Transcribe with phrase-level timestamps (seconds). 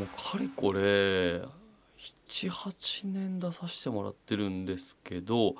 [0.00, 1.42] もうかれこれ
[2.26, 5.56] 78年出させてもらってるんですけど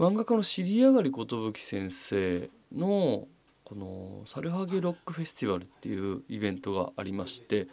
[0.00, 3.28] 漫画家の尻上がり寿先生の
[3.64, 7.68] このサルハゲロックフェスティバルっていうイベントがありまして、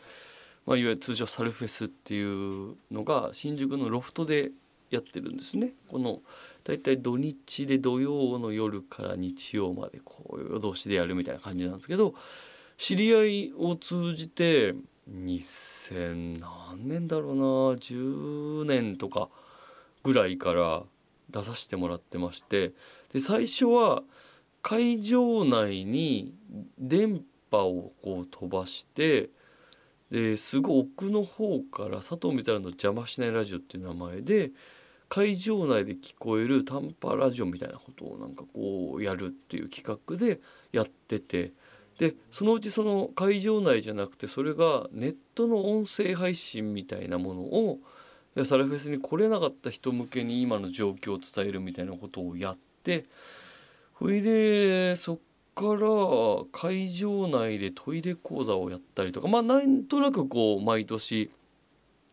[0.68, 4.52] まあ、いわゆる通称サルフェスっていうのが新宿のロフトで
[4.92, 5.74] やってるんですね。
[5.88, 6.22] この
[6.64, 12.14] だいたい土日で土曜の夜から日曜までこう夜通しでやるみたいな感じなんですけど
[12.78, 14.76] 知り合いを通じて
[15.12, 17.44] 2000何年だろうな。
[17.78, 19.30] 10年とか
[20.04, 20.84] ぐらいから
[21.30, 22.74] 出させてもらってまして。
[23.14, 24.04] で最初は
[24.62, 26.34] 会場内に
[26.78, 29.30] 電波をこう飛ばして
[30.10, 34.52] ですごい奥の方から佐藤光の邪魔しないラジオっていう名前で
[35.10, 41.54] 会場内で聞こえる短波ラジオみたいなことをなんかこうやるっていう企画でやってて。
[41.98, 47.80] でそのうちその会場内じゃなくてそれがネットの音声配信みたいなものを
[48.46, 53.06] サラフェスに来れなかった人向けに今の状況を伝えるみたいなことをやって
[53.98, 55.18] それでそっ
[55.56, 55.88] から
[56.52, 61.32] 会場内でトイレ講座をやったりとかまあなんとなくこう毎年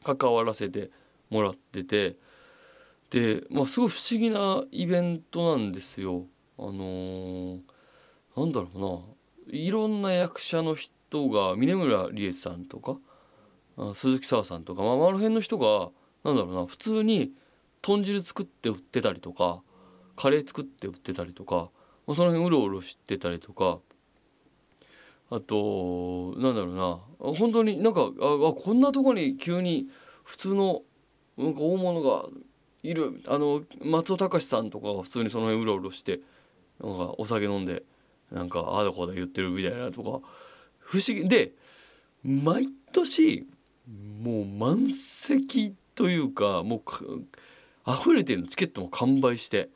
[0.03, 0.91] 関わらせて
[1.29, 2.17] もらってて
[3.11, 6.25] で、まあ、すごい不思議なイベントなんですよ。
[6.59, 7.61] あのー、
[8.37, 9.15] なんだろうな
[9.49, 12.97] いろんな役者の人が峯村理恵さんとか
[13.95, 15.91] 鈴木紗さんとか、まあ、あの辺の人が
[16.25, 17.33] なんだろうな普通に
[17.83, 19.63] 豚汁作って売ってたりとか
[20.17, 21.71] カレー作って売ってたりとか、
[22.07, 23.79] まあ、その辺うろうろしてたりとか
[25.31, 29.89] あとなんだろうな本当になんかあこんなとこに急に
[30.23, 30.83] 普通の
[31.37, 32.27] なんか大物が
[32.83, 36.21] いるあの松尾隆さんとかが普通にその辺うろうろして
[36.81, 37.83] なんかお酒飲んで
[38.35, 40.27] なんかああだこうだ言ってるみたいなとか。
[40.79, 41.29] 不思議。
[41.29, 41.53] で
[42.25, 43.47] 毎年
[44.23, 48.49] もう満席というかもう溢れてるの。
[48.49, 49.71] チケットも完売して。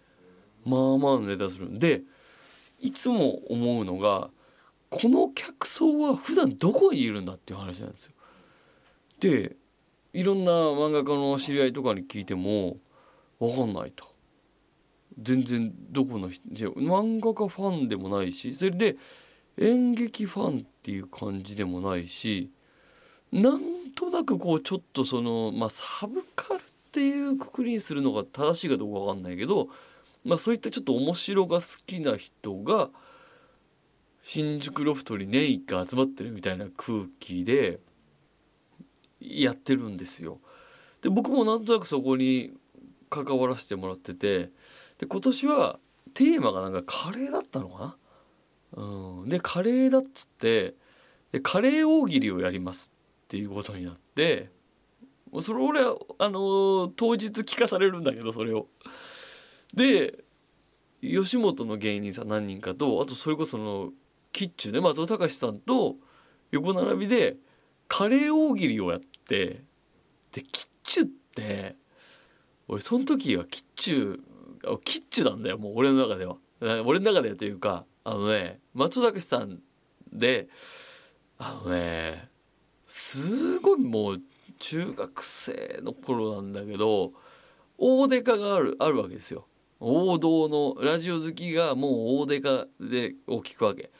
[0.65, 1.71] まあまあのネタする。
[1.71, 2.03] んで
[2.81, 4.31] いつも思うのが
[4.91, 8.13] この客層は普段どこにいるんだっていう話なんですよ。
[9.21, 9.57] で
[10.13, 12.77] いろんな漫画家の知り合いとかに聞いても
[13.39, 14.18] 分かんないと。
[15.17, 18.97] 全然どこの漫画家ファンでもないしそれで
[19.57, 22.51] 演劇ファンっていう感じでもないし
[23.33, 23.61] なん
[23.95, 29.69] となくこうちょっとそのまあサブカルっていうくくりにするのが正しいかどうか分かんないけど、
[30.25, 32.89] まあ、そういったちょっと面白が好きな人が
[34.23, 37.81] 新宿ロフトに年一回集まってるみたいな空気で
[39.21, 40.39] やってるんですよ。
[41.03, 42.53] で僕もなんとなくそこに
[43.11, 44.51] 関わらせてもらってて
[44.99, 45.79] で今年は
[46.15, 47.97] テーマがなんかカレーだったのか
[48.75, 50.75] な、うん、でカレーだっつって
[51.33, 52.93] でカレー大喜利をやります
[53.25, 54.51] っていうことになって
[55.41, 58.67] それ俺はあのー、当日聞かされるんだけどそれを。
[59.75, 60.25] で
[61.03, 63.91] 吉本の芸人さん何人かとあとそれこその
[64.33, 65.97] キッチュね松尾隆さんと
[66.51, 67.37] 横並びで
[67.87, 69.63] カレー大喜利をやって
[70.33, 71.77] でキッチュって
[72.67, 74.21] 俺その時はキッチュ
[74.85, 76.37] キッチュなんだよもう俺の中では。
[76.85, 79.61] 俺の中でというかあのね松尾隆さん
[80.13, 80.49] で
[81.39, 82.29] あのね
[82.87, 84.23] すごいもう
[84.59, 87.13] 中学生の頃なんだけど
[87.77, 89.47] 大デカがあるあるわけですよ。
[89.81, 91.93] 王道のラジオ好きがもう
[92.23, 93.91] 大デカでを聞くわけ。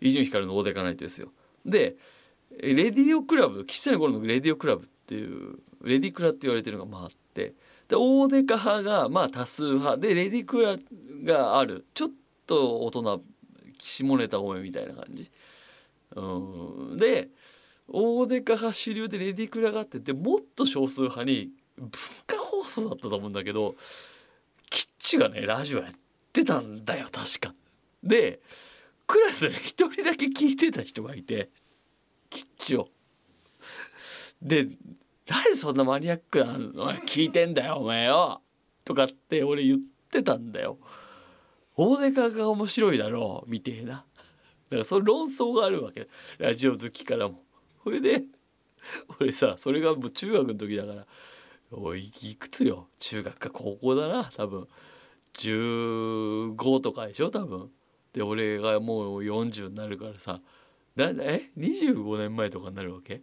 [0.00, 1.32] 伊集院光の大デカナイトですよ。
[1.64, 1.96] で
[2.60, 7.54] レディオクラブ岸谷頃のレディオクラブっていうレディクラって言われてるのがまああって
[7.88, 10.76] で大デカ派がまあ多数派でレディクラ
[11.24, 12.10] があるちょっ
[12.46, 13.22] と大人
[13.78, 15.30] 下ネタ多めみたいな感じ。
[16.16, 16.20] う
[16.94, 17.28] んで
[17.88, 21.90] 大デカ派主流でレディクラがあってでもっと少数派に文
[22.26, 23.74] 化放送だったと思うんだけど
[24.70, 25.92] キッチがねラジオやっ
[26.32, 27.54] てたんだよ確か。
[28.02, 28.40] で
[29.06, 31.50] クラスで一人だけ聞いてた人がいて
[32.30, 32.88] キッチを。
[34.40, 34.68] で
[35.28, 36.92] 何そんなマニアックなの？
[37.06, 38.42] 聞いてんだよお前よ」
[38.84, 39.78] とかって俺言っ
[40.10, 40.78] てたんだよ。
[41.76, 43.92] 大デカが面白いだろうみてえな。
[43.94, 43.96] だ
[44.70, 47.42] からその論争があるわけラジオ好きからも。
[47.82, 48.22] それで
[49.18, 51.06] 俺さそれがもう中学の時だから
[51.72, 52.88] おいいくつよ？
[52.98, 54.68] 中学か高校だな多分
[55.34, 57.70] 15とかでしょ多分。
[58.12, 60.40] で俺がもう40になるからさ
[60.94, 63.22] なえ？25年前とかになるわけ？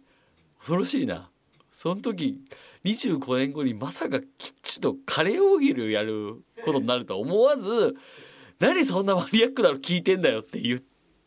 [0.58, 1.30] 恐ろしいな。
[1.72, 2.40] その時
[2.84, 7.96] 25年後にまさかキッチとカレー大喜利をやることになるとは思わず
[8.60, 10.80] 「何そんなマニアックなの聞いてんだよ」って言っ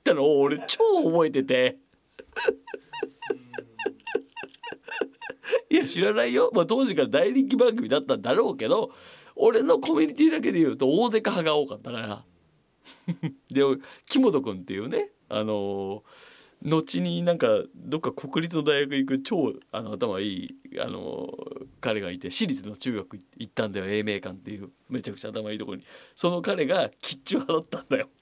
[0.03, 1.77] たのを俺超覚えてて。
[5.69, 8.91] や知らないよ、まあ、当時から大人気番組だったんだろうけど
[9.35, 12.23] 俺のコミュニティだけで言うと大デカ派が多かったから。
[13.51, 13.61] で
[14.07, 16.03] 木本君っていうねあの
[16.61, 20.49] 後になんかどっか国立の大学行く超あの頭いい
[20.79, 21.29] あの
[21.79, 25.83] 彼がいて私立の中学行ったんだよ英明館っていうめちゃくちゃ頭いいところに
[26.15, 28.09] その彼がキッチュ派だったんだよ。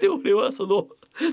[0.00, 0.88] で俺はその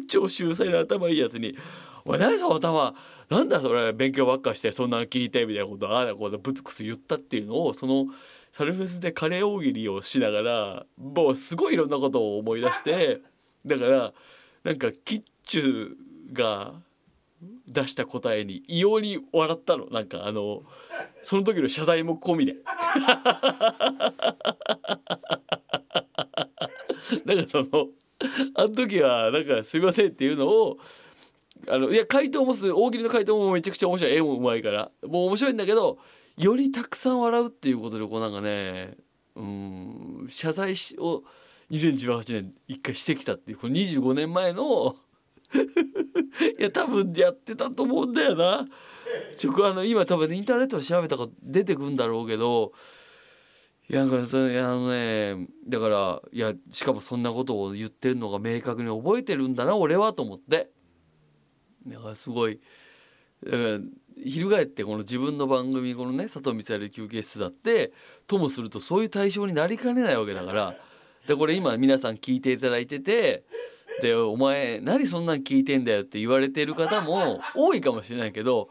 [0.08, 1.56] 超秀才な頭いいやつに
[2.04, 2.94] 「お前何その頭
[3.30, 8.08] なんだそれ勉強ばっかしてそんなの聞いて」みたいなことああだこうだブツクス言ったっていうのをその
[8.52, 13.22] サルフェスでカレー大喜利をしながらもうすごいいろんなことを思い出して
[13.66, 14.14] だから
[14.68, 15.96] なんかキッチュ
[16.34, 16.74] が
[17.70, 20.64] 出した答えに異様に笑ったのなんかあの
[21.22, 22.58] その時の謝罪も込みで。
[27.24, 27.88] なんかその
[28.56, 30.78] あの時はなんかすいませんっていうのを
[31.70, 35.98] あのいや回答もす大喜利の回答もめちゃくちゃ面白い絵もうまいからもう面白いんだけど
[36.38, 38.98] よりたくさん笑うっていうことでこうなんかね
[39.38, 41.24] うん謝罪を
[41.72, 44.96] 2018年一回してきたっていうこの25年前の
[46.60, 48.68] いや多分やってたと思うんだよな。
[49.38, 52.74] ちょあの今多分インターネットで調べたか出てくんだろうけど
[53.90, 60.70] いやかそれあのねだからいやしかもそんなことを言ってるのが明確に覚えてるんだな俺はと思って
[61.86, 62.60] だからすごい
[63.46, 63.80] だから
[64.26, 67.94] 翻ってこの自分の番組このね佐藤光晴休憩室だって
[68.26, 70.76] ともするとそういう対象になりかねないわけだから
[71.28, 73.44] でこれ今皆さん聞いていただいてて
[74.02, 78.70] で「お前何そんなん聞いてんだよ」って言われてる方も多いかもしれないけど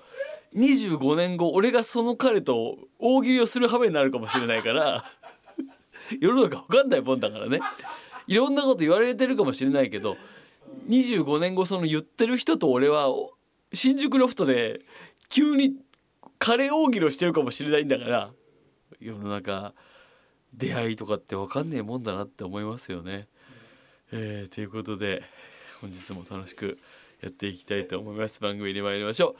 [0.54, 5.04] 25年後俺がその彼と大喜利をする羽目になるかもしれないから
[6.20, 7.60] 世の中分かんないもんだからね。
[8.26, 10.16] いろんなこと言われてるかもしれないけど
[10.88, 13.06] 25年後その言ってる人と俺は
[13.72, 14.80] 新宿ロフトで
[15.28, 15.74] 急に
[16.38, 18.30] カレー大喜利をしてるかもしれないんだから
[19.00, 19.74] 世の中
[20.54, 23.28] 出会いとかって分かんねえもんだなって思いますよね。
[24.12, 25.22] えー、ということで
[25.80, 26.78] 本日も楽しく
[27.20, 29.36] やっていきたいと思います番組に参りましょう